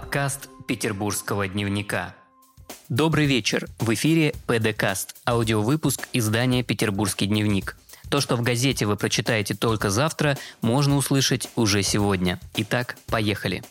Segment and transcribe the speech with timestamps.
[0.00, 2.14] Подкаст Петербургского дневника.
[2.88, 3.66] Добрый вечер.
[3.80, 7.76] В эфире ПДКаст, аудиовыпуск издания «Петербургский дневник».
[8.08, 12.38] То, что в газете вы прочитаете только завтра, можно услышать уже сегодня.
[12.54, 13.64] Итак, поехали.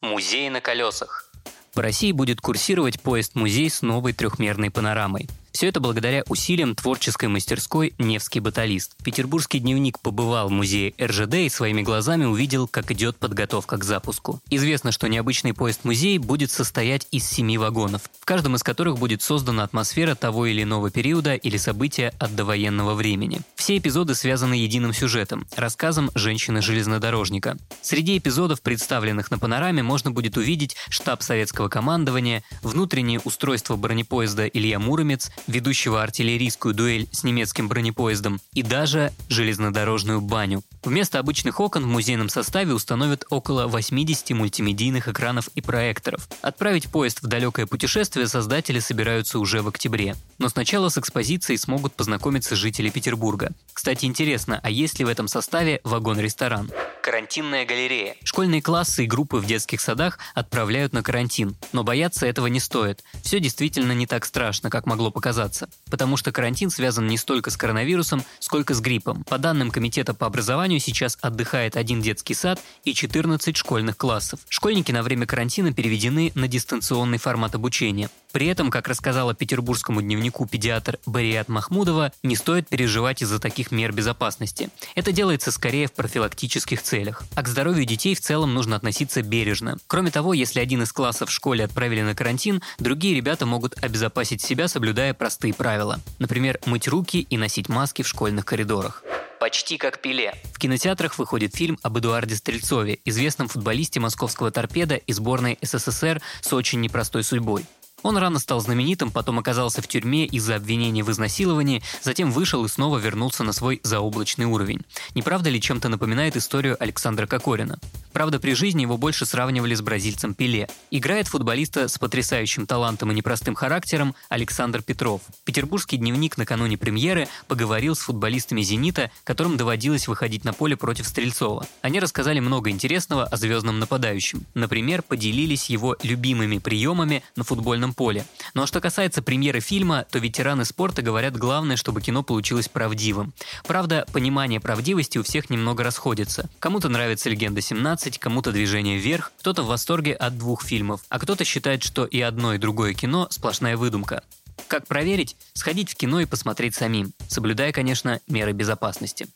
[0.00, 1.30] Музей на колесах.
[1.74, 5.28] По России будет курсировать поезд-музей с новой трехмерной панорамой.
[5.52, 8.96] Все это благодаря усилиям творческой мастерской «Невский баталист».
[9.04, 14.40] Петербургский дневник побывал в музее РЖД и своими глазами увидел, как идет подготовка к запуску.
[14.48, 19.62] Известно, что необычный поезд-музей будет состоять из семи вагонов, в каждом из которых будет создана
[19.62, 23.42] атмосфера того или иного периода или события от довоенного времени.
[23.54, 27.58] Все эпизоды связаны единым сюжетом– рассказом женщины-железнодорожника.
[27.82, 34.78] Среди эпизодов, представленных на панораме, можно будет увидеть штаб советского командования, внутреннее устройство бронепоезда Илья
[34.78, 40.62] Муромец, ведущего артиллерийскую дуэль с немецким бронепоездом и даже железнодорожную баню.
[40.84, 46.28] Вместо обычных окон в музейном составе установят около 80 мультимедийных экранов и проекторов.
[46.42, 50.16] Отправить поезд в далекое путешествие создатели собираются уже в октябре.
[50.38, 53.52] Но сначала с экспозицией смогут познакомиться жители Петербурга.
[53.72, 56.70] Кстати, интересно, а есть ли в этом составе вагон-ресторан?
[57.02, 58.14] Карантинная галерея.
[58.22, 61.56] Школьные классы и группы в детских садах отправляют на карантин.
[61.72, 63.02] Но бояться этого не стоит.
[63.24, 65.68] Все действительно не так страшно, как могло показаться.
[65.90, 69.24] Потому что карантин связан не столько с коронавирусом, сколько с гриппом.
[69.24, 74.38] По данным Комитета по образованию, сейчас отдыхает один детский сад и 14 школьных классов.
[74.48, 78.10] Школьники на время карантина переведены на дистанционный формат обучения.
[78.32, 83.92] При этом, как рассказала петербургскому дневнику педиатр Бариат Махмудова, не стоит переживать из-за таких мер
[83.92, 84.70] безопасности.
[84.94, 87.22] Это делается скорее в профилактических целях.
[87.34, 89.76] А к здоровью детей в целом нужно относиться бережно.
[89.86, 94.40] Кроме того, если один из классов в школе отправили на карантин, другие ребята могут обезопасить
[94.40, 96.00] себя, соблюдая простые правила.
[96.18, 99.04] Например, мыть руки и носить маски в школьных коридорах
[99.42, 100.36] почти как Пеле.
[100.54, 106.52] В кинотеатрах выходит фильм об Эдуарде Стрельцове, известном футболисте московского торпеда и сборной СССР с
[106.52, 107.66] очень непростой судьбой.
[108.02, 112.68] Он рано стал знаменитым, потом оказался в тюрьме из-за обвинений в изнасиловании, затем вышел и
[112.68, 114.80] снова вернулся на свой заоблачный уровень.
[115.14, 117.78] Не правда ли чем-то напоминает историю Александра Кокорина?
[118.12, 120.68] Правда, при жизни его больше сравнивали с бразильцем Пеле.
[120.90, 125.22] Играет футболиста с потрясающим талантом и непростым характером Александр Петров.
[125.44, 131.66] Петербургский дневник накануне премьеры поговорил с футболистами «Зенита», которым доводилось выходить на поле против Стрельцова.
[131.80, 134.44] Они рассказали много интересного о звездном нападающем.
[134.54, 138.24] Например, поделились его любимыми приемами на футбольном поле.
[138.54, 143.32] Ну а что касается премьеры фильма, то ветераны спорта говорят главное, чтобы кино получилось правдивым.
[143.66, 146.50] Правда, понимание правдивости у всех немного расходится.
[146.58, 151.44] Кому-то нравится «Легенда 17», кому-то «Движение вверх», кто-то в восторге от двух фильмов, а кто-то
[151.44, 154.22] считает, что и одно, и другое кино– сплошная выдумка.
[154.68, 155.36] Как проверить?
[155.54, 159.28] Сходить в кино и посмотреть самим, соблюдая, конечно, меры безопасности.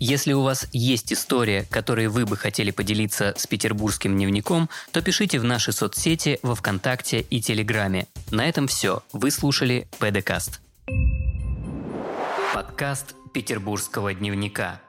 [0.00, 5.38] Если у вас есть история, которой вы бы хотели поделиться с петербургским дневником, то пишите
[5.38, 8.08] в наши соцсети во Вконтакте и Телеграме.
[8.30, 9.02] На этом все.
[9.12, 10.60] Вы слушали ПДКаст.
[12.52, 14.80] Подкаст Петербургского дневника.